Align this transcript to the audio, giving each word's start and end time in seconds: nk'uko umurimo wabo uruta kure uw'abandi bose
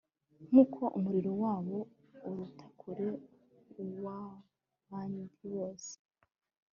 nk'uko 0.47 0.81
umurimo 0.97 1.33
wabo 1.45 1.77
uruta 2.27 2.65
kure 2.79 3.09
uw'abandi 3.83 5.21
bose 5.53 5.93